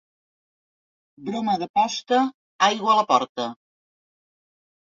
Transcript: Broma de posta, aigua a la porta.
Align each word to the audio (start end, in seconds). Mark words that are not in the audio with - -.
Broma 1.27 1.57
de 1.63 1.67
posta, 1.79 2.21
aigua 2.71 2.93
a 2.95 2.99
la 3.01 3.07
porta. 3.15 3.49